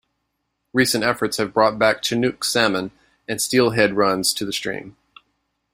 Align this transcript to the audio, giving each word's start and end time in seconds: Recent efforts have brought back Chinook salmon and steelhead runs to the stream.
Recent 0.73 1.03
efforts 1.03 1.37
have 1.37 1.53
brought 1.53 1.77
back 1.77 2.01
Chinook 2.01 2.43
salmon 2.43 2.89
and 3.27 3.39
steelhead 3.39 3.93
runs 3.93 4.33
to 4.33 4.45
the 4.45 4.51
stream. 4.51 4.97